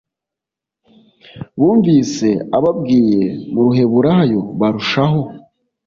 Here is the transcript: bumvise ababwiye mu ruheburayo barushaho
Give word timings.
bumvise 1.59 2.29
ababwiye 2.57 3.21
mu 3.51 3.59
ruheburayo 3.65 4.39
barushaho 4.59 5.21